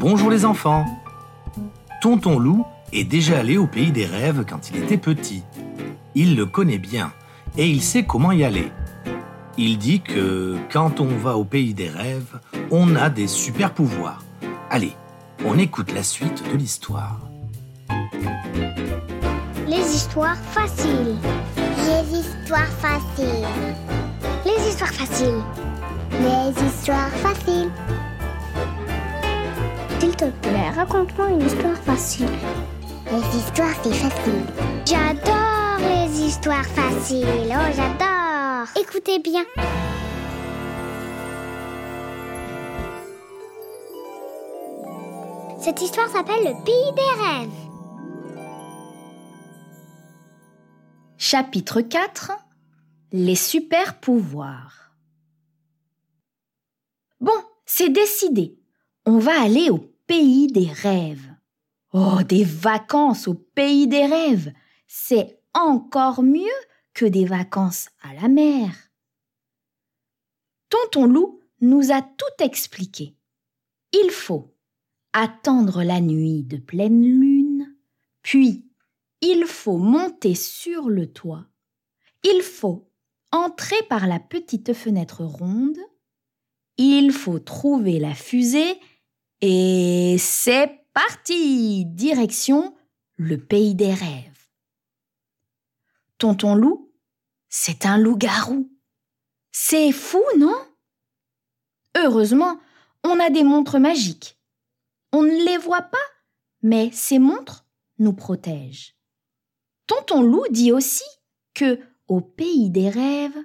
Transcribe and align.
Bonjour 0.00 0.30
les 0.30 0.44
enfants 0.44 0.86
Tonton 2.00 2.38
Loup 2.38 2.64
est 2.92 3.02
déjà 3.02 3.40
allé 3.40 3.58
au 3.58 3.66
pays 3.66 3.90
des 3.90 4.06
rêves 4.06 4.44
quand 4.48 4.70
il 4.70 4.76
était 4.76 4.96
petit. 4.96 5.42
Il 6.14 6.36
le 6.36 6.46
connaît 6.46 6.78
bien 6.78 7.12
et 7.56 7.66
il 7.68 7.82
sait 7.82 8.04
comment 8.04 8.30
y 8.30 8.44
aller. 8.44 8.70
Il 9.56 9.76
dit 9.76 10.00
que 10.00 10.56
quand 10.72 11.00
on 11.00 11.08
va 11.16 11.36
au 11.36 11.44
pays 11.44 11.74
des 11.74 11.88
rêves, 11.88 12.38
on 12.70 12.94
a 12.94 13.10
des 13.10 13.26
super 13.26 13.74
pouvoirs. 13.74 14.22
Allez, 14.70 14.92
on 15.44 15.58
écoute 15.58 15.92
la 15.92 16.04
suite 16.04 16.44
de 16.52 16.56
l'histoire. 16.56 17.18
Les 19.66 19.94
histoires 19.96 20.38
faciles. 20.52 21.16
Les 21.56 22.18
histoires 22.20 22.68
faciles. 22.68 23.46
Les 24.44 24.68
histoires 24.68 24.92
faciles. 24.92 25.42
Les 26.12 26.66
histoires 26.66 27.10
faciles. 27.10 27.70
S'il 30.00 30.14
te 30.14 30.30
plaît, 30.30 30.70
raconte-moi 30.70 31.30
une 31.30 31.42
histoire 31.42 31.76
facile. 31.78 32.28
Les 33.10 33.38
histoires, 33.38 33.74
c'est 33.82 33.92
facile. 33.92 34.44
J'adore 34.86 35.78
les 35.80 36.20
histoires 36.20 36.66
faciles. 36.66 37.26
Oh, 37.48 37.72
j'adore. 37.74 38.68
Écoutez 38.80 39.18
bien. 39.18 39.44
Cette 45.60 45.82
histoire 45.82 46.08
s'appelle 46.08 46.44
Le 46.44 46.64
pays 46.64 46.94
des 46.94 47.22
rêves. 47.22 47.68
Chapitre 51.16 51.80
4 51.80 52.32
Les 53.10 53.34
super 53.34 53.98
pouvoirs. 53.98 54.92
Bon, 57.20 57.32
c'est 57.66 57.90
décidé. 57.90 58.56
On 59.10 59.16
va 59.16 59.40
aller 59.40 59.70
au 59.70 59.78
pays 60.06 60.48
des 60.48 60.70
rêves. 60.70 61.34
Oh, 61.94 62.18
des 62.28 62.44
vacances 62.44 63.26
au 63.26 63.32
pays 63.32 63.88
des 63.88 64.04
rêves. 64.04 64.52
C'est 64.86 65.40
encore 65.54 66.22
mieux 66.22 66.60
que 66.92 67.06
des 67.06 67.24
vacances 67.24 67.88
à 68.02 68.12
la 68.12 68.28
mer. 68.28 68.70
Tonton 70.68 71.06
Loup 71.06 71.40
nous 71.62 71.90
a 71.90 72.02
tout 72.02 72.44
expliqué. 72.44 73.16
Il 73.94 74.10
faut 74.10 74.54
attendre 75.14 75.82
la 75.84 76.02
nuit 76.02 76.42
de 76.42 76.58
pleine 76.58 77.02
lune, 77.02 77.74
puis 78.20 78.66
il 79.22 79.46
faut 79.46 79.78
monter 79.78 80.34
sur 80.34 80.90
le 80.90 81.10
toit, 81.10 81.46
il 82.24 82.42
faut 82.42 82.90
entrer 83.32 83.82
par 83.88 84.06
la 84.06 84.20
petite 84.20 84.74
fenêtre 84.74 85.24
ronde, 85.24 85.78
il 86.76 87.10
faut 87.10 87.38
trouver 87.38 87.98
la 87.98 88.14
fusée 88.14 88.78
et 89.40 90.16
c'est 90.18 90.84
parti 90.92 91.84
Direction 91.86 92.74
le 93.16 93.38
pays 93.38 93.74
des 93.74 93.92
rêves. 93.92 94.48
Tonton 96.18 96.54
loup, 96.54 96.92
c'est 97.48 97.86
un 97.86 97.98
loup-garou. 97.98 98.70
C'est 99.52 99.92
fou, 99.92 100.22
non? 100.38 100.56
Heureusement, 101.96 102.60
on 103.04 103.18
a 103.20 103.30
des 103.30 103.44
montres 103.44 103.78
magiques. 103.78 104.38
On 105.12 105.22
ne 105.22 105.44
les 105.44 105.56
voit 105.56 105.82
pas, 105.82 105.98
mais 106.62 106.90
ces 106.92 107.18
montres 107.18 107.64
nous 107.98 108.12
protègent. 108.12 108.94
Tonton 109.86 110.22
Loup 110.22 110.44
dit 110.50 110.70
aussi 110.70 111.04
que, 111.54 111.80
au 112.08 112.20
pays 112.20 112.70
des 112.70 112.90
rêves, 112.90 113.38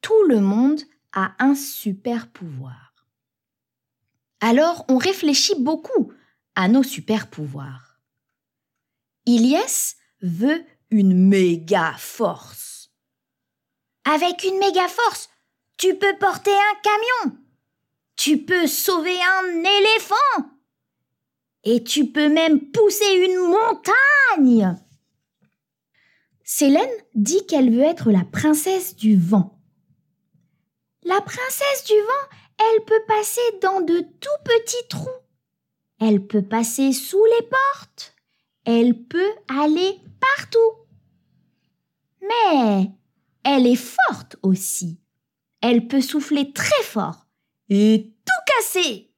tout 0.00 0.22
le 0.28 0.40
monde 0.40 0.80
a 1.12 1.34
un 1.38 1.54
super 1.54 2.30
pouvoir. 2.30 2.87
Alors 4.40 4.84
on 4.88 4.96
réfléchit 4.96 5.60
beaucoup 5.60 6.12
à 6.54 6.68
nos 6.68 6.82
super 6.82 7.28
pouvoirs. 7.28 8.00
Ilyes 9.26 9.96
veut 10.22 10.64
une 10.90 11.28
méga 11.28 11.94
force. 11.98 12.90
Avec 14.04 14.44
une 14.44 14.58
méga 14.58 14.88
force, 14.88 15.28
tu 15.76 15.94
peux 15.96 16.16
porter 16.18 16.50
un 16.50 16.80
camion. 16.82 17.38
Tu 18.16 18.38
peux 18.38 18.66
sauver 18.66 19.16
un 19.16 19.58
éléphant. 19.58 20.50
Et 21.64 21.84
tu 21.84 22.10
peux 22.10 22.28
même 22.28 22.70
pousser 22.70 23.12
une 23.24 23.38
montagne. 23.38 24.76
Célène 26.42 26.88
dit 27.14 27.44
qu'elle 27.46 27.70
veut 27.70 27.82
être 27.82 28.10
la 28.10 28.24
princesse 28.24 28.96
du 28.96 29.16
vent. 29.16 29.60
La 31.02 31.20
princesse 31.20 31.84
du 31.84 31.92
vent, 31.92 32.36
elle 32.58 32.84
peut 32.84 33.02
passer 33.06 33.40
dans 33.62 33.80
de 33.80 34.00
tout 34.20 34.42
petits 34.44 34.88
trous. 34.88 35.08
Elle 36.00 36.26
peut 36.26 36.42
passer 36.42 36.92
sous 36.92 37.24
les 37.24 37.46
portes. 37.46 38.14
Elle 38.64 38.94
peut 39.04 39.32
aller 39.48 39.98
partout. 40.20 40.58
Mais 42.20 42.90
elle 43.44 43.66
est 43.66 43.76
forte 43.76 44.36
aussi. 44.42 45.00
Elle 45.60 45.88
peut 45.88 46.00
souffler 46.00 46.52
très 46.52 46.82
fort 46.82 47.26
et 47.68 48.12
tout 48.24 48.52
casser. 48.56 49.10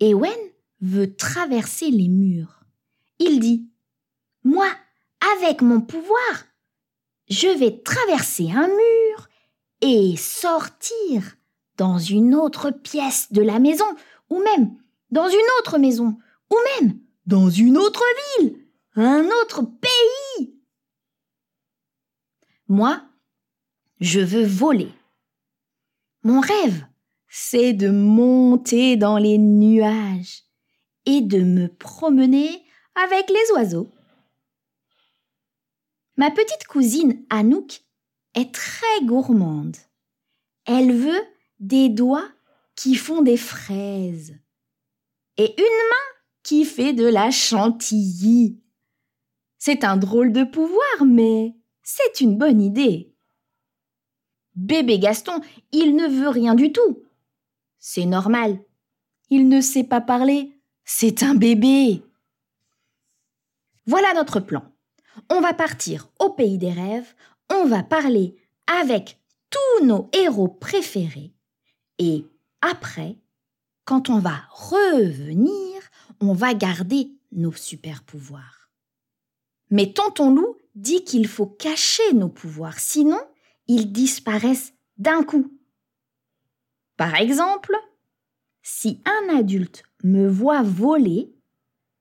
Ewen 0.00 0.38
veut 0.80 1.14
traverser 1.16 1.90
les 1.90 2.08
murs. 2.08 2.64
Il 3.18 3.40
dit 3.40 3.68
Moi, 4.44 4.68
avec 5.34 5.62
mon 5.62 5.80
pouvoir, 5.80 6.46
je 7.28 7.48
vais 7.48 7.82
traverser 7.82 8.50
un 8.50 8.68
mur 8.68 9.28
et 9.80 10.16
sortir 10.16 11.37
dans 11.78 11.98
une 11.98 12.34
autre 12.34 12.70
pièce 12.70 13.32
de 13.32 13.40
la 13.40 13.58
maison, 13.58 13.86
ou 14.28 14.42
même 14.42 14.76
dans 15.10 15.28
une 15.28 15.48
autre 15.60 15.78
maison, 15.78 16.18
ou 16.50 16.56
même 16.80 17.00
dans 17.24 17.48
une 17.48 17.78
autre 17.78 18.04
ville, 18.38 18.58
un 18.96 19.24
autre 19.42 19.62
pays. 19.62 20.54
Moi, 22.66 23.02
je 24.00 24.20
veux 24.20 24.44
voler. 24.44 24.92
Mon 26.24 26.40
rêve, 26.40 26.84
c'est 27.28 27.72
de 27.72 27.90
monter 27.90 28.96
dans 28.96 29.16
les 29.16 29.38
nuages 29.38 30.42
et 31.06 31.20
de 31.20 31.40
me 31.40 31.68
promener 31.68 32.64
avec 32.94 33.30
les 33.30 33.52
oiseaux. 33.54 33.90
Ma 36.16 36.30
petite 36.30 36.66
cousine 36.66 37.24
Anouk 37.30 37.82
est 38.34 38.52
très 38.52 39.04
gourmande. 39.04 39.76
Elle 40.66 40.92
veut 40.92 41.24
des 41.58 41.88
doigts 41.88 42.28
qui 42.74 42.94
font 42.94 43.22
des 43.22 43.36
fraises 43.36 44.36
et 45.36 45.54
une 45.58 45.64
main 45.64 46.18
qui 46.42 46.64
fait 46.64 46.92
de 46.92 47.06
la 47.06 47.30
chantilly. 47.30 48.60
C'est 49.58 49.84
un 49.84 49.96
drôle 49.96 50.32
de 50.32 50.44
pouvoir, 50.44 51.04
mais 51.04 51.54
c'est 51.82 52.20
une 52.20 52.38
bonne 52.38 52.60
idée. 52.60 53.14
Bébé 54.54 54.98
Gaston, 54.98 55.40
il 55.72 55.94
ne 55.96 56.06
veut 56.06 56.28
rien 56.28 56.54
du 56.54 56.72
tout. 56.72 57.02
C'est 57.78 58.06
normal. 58.06 58.58
Il 59.30 59.48
ne 59.48 59.60
sait 59.60 59.84
pas 59.84 60.00
parler. 60.00 60.52
C'est 60.84 61.22
un 61.22 61.34
bébé. 61.34 62.02
Voilà 63.86 64.14
notre 64.14 64.40
plan 64.40 64.72
on 65.30 65.40
va 65.40 65.54
partir 65.54 66.08
au 66.18 66.30
pays 66.30 66.58
des 66.58 66.72
rêves, 66.72 67.14
on 67.50 67.66
va 67.66 67.82
parler 67.82 68.36
avec 68.66 69.20
tous 69.50 69.84
nos 69.84 70.08
héros 70.12 70.48
préférés 70.48 71.32
et 71.98 72.26
après, 72.60 73.16
quand 73.84 74.10
on 74.10 74.18
va 74.18 74.42
revenir, 74.50 75.82
on 76.20 76.32
va 76.32 76.54
garder 76.54 77.10
nos 77.32 77.52
super 77.52 78.02
pouvoirs. 78.02 78.70
Mais 79.70 79.92
Tonton 79.92 80.34
Loup 80.34 80.56
dit 80.74 81.04
qu'il 81.04 81.26
faut 81.26 81.46
cacher 81.46 82.12
nos 82.14 82.28
pouvoirs, 82.28 82.78
sinon 82.78 83.20
ils 83.66 83.92
disparaissent 83.92 84.72
d'un 84.96 85.22
coup. 85.22 85.52
Par 86.96 87.14
exemple, 87.14 87.76
si 88.62 89.02
un 89.04 89.36
adulte 89.36 89.82
me 90.02 90.28
voit 90.28 90.62
voler, 90.62 91.32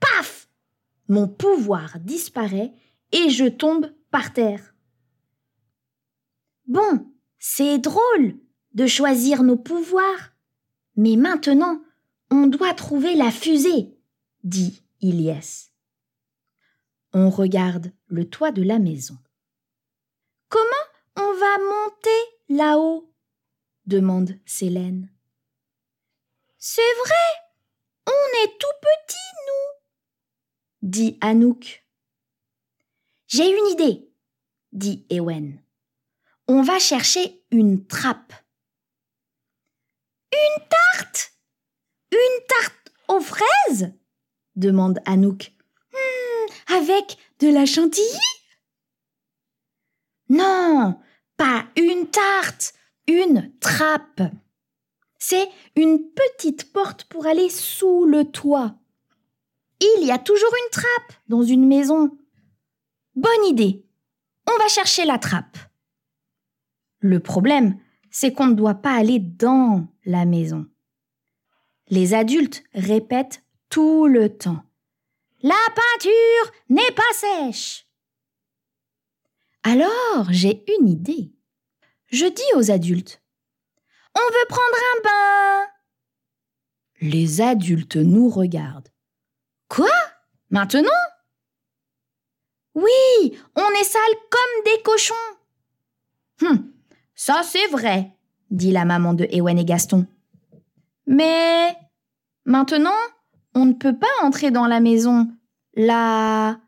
paf 0.00 0.48
Mon 1.08 1.28
pouvoir 1.28 1.98
disparaît 2.00 2.72
et 3.12 3.30
je 3.30 3.46
tombe 3.46 3.92
par 4.10 4.32
terre. 4.32 4.74
Bon, 6.66 7.12
c'est 7.38 7.78
drôle 7.78 8.36
de 8.74 8.86
choisir 8.86 9.42
nos 9.42 9.56
pouvoirs, 9.56 10.32
mais 10.96 11.16
maintenant, 11.16 11.82
on 12.30 12.46
doit 12.46 12.74
trouver 12.74 13.14
la 13.14 13.30
fusée, 13.30 13.96
dit 14.44 14.82
Ilyes. 15.00 15.70
On 17.12 17.30
regarde 17.30 17.92
le 18.06 18.28
toit 18.28 18.52
de 18.52 18.62
la 18.62 18.78
maison. 18.78 19.18
Comment 20.48 20.64
on 21.16 21.32
va 21.32 21.58
monter 21.58 22.20
là-haut? 22.48 23.12
demande 23.86 24.38
Célène. 24.46 25.10
C'est 26.58 26.80
vrai, 27.04 27.14
on 28.06 28.44
est 28.44 28.58
tout 28.58 28.66
petits, 28.82 29.16
nous, 29.46 30.88
dit 30.88 31.18
Anouk. 31.20 31.84
J'ai 33.26 33.48
une 33.48 33.66
idée, 33.72 34.10
dit 34.72 35.06
Ewen. 35.10 35.62
On 36.46 36.62
va 36.62 36.78
chercher 36.78 37.42
une 37.50 37.86
trappe. 37.86 38.32
Une 40.32 40.62
tarte 40.68 41.32
Une 42.12 42.46
tarte 42.46 42.92
aux 43.08 43.20
fraises 43.20 43.92
demande 44.56 45.00
Anouk. 45.06 45.52
Hmm, 45.92 46.74
avec 46.74 47.16
de 47.40 47.48
la 47.48 47.66
chantilly? 47.66 48.18
Non, 50.28 51.00
pas 51.36 51.66
une 51.76 52.08
tarte, 52.08 52.74
une 53.08 53.52
trappe. 53.58 54.22
C'est 55.18 55.48
une 55.74 55.98
petite 56.12 56.72
porte 56.72 57.04
pour 57.04 57.26
aller 57.26 57.50
sous 57.50 58.04
le 58.04 58.24
toit. 58.24 58.76
Il 59.80 60.04
y 60.04 60.12
a 60.12 60.18
toujours 60.18 60.52
une 60.64 60.70
trappe 60.70 61.18
dans 61.28 61.42
une 61.42 61.66
maison. 61.66 62.16
Bonne 63.14 63.44
idée. 63.46 63.84
On 64.46 64.56
va 64.58 64.68
chercher 64.68 65.04
la 65.04 65.18
trappe. 65.18 65.56
Le 67.00 67.18
problème, 67.18 67.78
c'est 68.10 68.32
qu'on 68.32 68.46
ne 68.48 68.54
doit 68.54 68.74
pas 68.74 68.94
aller 68.94 69.18
dans 69.18 69.86
la 70.04 70.24
maison. 70.24 70.66
Les 71.88 72.14
adultes 72.14 72.62
répètent 72.74 73.42
tout 73.68 74.06
le 74.06 74.36
temps. 74.36 74.62
La 75.42 75.56
peinture 75.74 76.52
n'est 76.68 76.92
pas 76.92 77.02
sèche. 77.14 77.86
Alors, 79.62 80.26
j'ai 80.30 80.64
une 80.78 80.88
idée. 80.88 81.32
Je 82.06 82.26
dis 82.26 82.42
aux 82.56 82.70
adultes. 82.70 83.22
On 84.14 84.20
veut 84.20 84.48
prendre 84.48 84.78
un 84.96 85.02
bain. 85.02 85.66
Les 87.00 87.40
adultes 87.40 87.96
nous 87.96 88.28
regardent. 88.28 88.88
Quoi? 89.68 89.90
Maintenant? 90.50 90.90
Oui, 92.74 93.38
on 93.56 93.68
est 93.80 93.84
sale 93.84 94.16
comme 94.30 94.64
des 94.64 94.82
cochons. 94.82 95.14
Hum, 96.42 96.72
ça 97.20 97.42
c'est 97.42 97.66
vrai, 97.66 98.16
dit 98.50 98.72
la 98.72 98.86
maman 98.86 99.12
de 99.12 99.28
Ewen 99.30 99.58
et 99.58 99.66
Gaston. 99.66 100.06
Mais 101.06 101.76
maintenant, 102.46 102.96
on 103.54 103.66
ne 103.66 103.74
peut 103.74 103.94
pas 103.94 104.06
entrer 104.22 104.50
dans 104.50 104.66
la 104.66 104.80
maison. 104.80 105.28
La... 105.74 106.58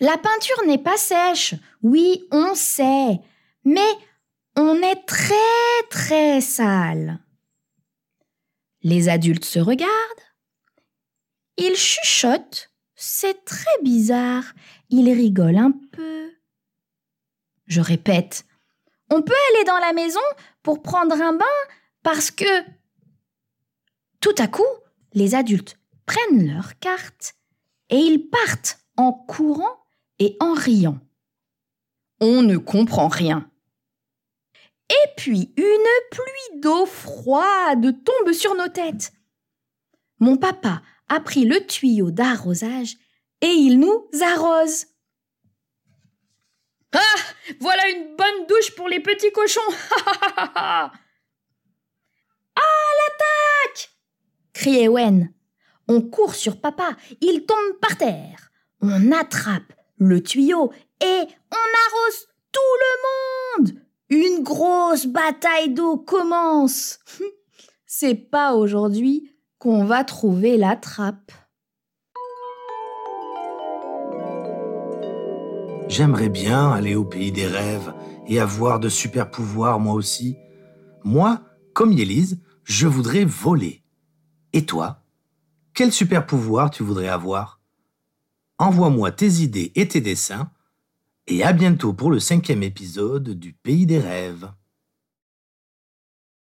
La 0.00 0.18
peinture 0.18 0.66
n'est 0.66 0.82
pas 0.82 0.96
sèche. 0.96 1.54
Oui, 1.84 2.26
on 2.32 2.56
sait. 2.56 3.20
Mais 3.64 3.92
on 4.56 4.74
est 4.82 5.06
très 5.06 5.86
très 5.90 6.40
sale. 6.40 7.20
Les 8.82 9.08
adultes 9.08 9.44
se 9.44 9.60
regardent. 9.60 9.88
Ils 11.56 11.76
chuchotent. 11.76 12.72
C'est 12.96 13.44
très 13.44 13.80
bizarre. 13.84 14.54
Ils 14.90 15.12
rigolent 15.12 15.56
un 15.56 15.72
peu. 15.92 16.32
Je 17.68 17.80
répète. 17.80 18.44
On 19.16 19.22
peut 19.22 19.32
aller 19.52 19.64
dans 19.64 19.78
la 19.78 19.92
maison 19.92 20.18
pour 20.64 20.82
prendre 20.82 21.14
un 21.14 21.34
bain 21.34 21.44
parce 22.02 22.32
que... 22.32 22.64
Tout 24.18 24.34
à 24.38 24.48
coup, 24.48 24.66
les 25.12 25.36
adultes 25.36 25.78
prennent 26.04 26.52
leurs 26.52 26.76
cartes 26.80 27.36
et 27.90 27.96
ils 27.96 28.28
partent 28.28 28.80
en 28.96 29.12
courant 29.12 29.84
et 30.18 30.36
en 30.40 30.52
riant. 30.52 30.98
On 32.20 32.42
ne 32.42 32.56
comprend 32.56 33.06
rien. 33.06 33.48
Et 34.90 35.08
puis 35.16 35.54
une 35.56 36.08
pluie 36.10 36.60
d'eau 36.60 36.84
froide 36.84 37.94
tombe 38.02 38.32
sur 38.32 38.56
nos 38.56 38.68
têtes. 38.68 39.12
Mon 40.18 40.36
papa 40.36 40.82
a 41.08 41.20
pris 41.20 41.44
le 41.44 41.64
tuyau 41.64 42.10
d'arrosage 42.10 42.96
et 43.42 43.46
il 43.46 43.78
nous 43.78 44.08
arrose. 44.20 44.86
Ah 46.94 47.16
Voilà 47.60 47.88
une 47.90 48.16
bonne 48.16 48.46
douche 48.48 48.74
pour 48.74 48.88
les 48.88 49.00
petits 49.00 49.32
cochons 49.32 49.60
Ah 50.56 50.90
l'attaque 52.56 53.90
criait 54.52 54.88
Wen. 54.88 55.32
On 55.88 56.00
court 56.00 56.34
sur 56.34 56.60
papa, 56.60 56.96
il 57.20 57.44
tombe 57.44 57.78
par 57.80 57.98
terre. 57.98 58.50
On 58.80 59.12
attrape 59.12 59.74
le 59.98 60.22
tuyau 60.22 60.72
et 61.02 61.20
on 61.52 61.56
arrose 61.86 62.26
tout 62.52 62.60
le 62.80 63.62
monde. 63.62 63.80
Une 64.08 64.42
grosse 64.42 65.06
bataille 65.06 65.70
d'eau 65.70 65.98
commence. 65.98 67.00
C'est 67.86 68.14
pas 68.14 68.54
aujourd'hui 68.54 69.30
qu'on 69.58 69.84
va 69.84 70.04
trouver 70.04 70.56
la 70.56 70.76
trappe. 70.76 71.32
J'aimerais 75.96 76.28
bien 76.28 76.72
aller 76.72 76.96
au 76.96 77.04
pays 77.04 77.30
des 77.30 77.46
rêves 77.46 77.94
et 78.26 78.40
avoir 78.40 78.80
de 78.80 78.88
super 78.88 79.30
pouvoirs 79.30 79.78
moi 79.78 79.94
aussi. 79.94 80.36
Moi, 81.04 81.40
comme 81.72 81.92
Yélise, 81.92 82.40
je 82.64 82.88
voudrais 82.88 83.24
voler. 83.24 83.84
Et 84.52 84.66
toi 84.66 85.04
Quel 85.72 85.92
super 85.92 86.26
pouvoir 86.26 86.72
tu 86.72 86.82
voudrais 86.82 87.06
avoir? 87.06 87.60
Envoie-moi 88.58 89.12
tes 89.12 89.34
idées 89.34 89.70
et 89.76 89.86
tes 89.86 90.00
dessins. 90.00 90.50
Et 91.28 91.44
à 91.44 91.52
bientôt 91.52 91.92
pour 91.92 92.10
le 92.10 92.18
cinquième 92.18 92.64
épisode 92.64 93.30
du 93.30 93.52
Pays 93.52 93.86
des 93.86 94.00
rêves. 94.00 94.50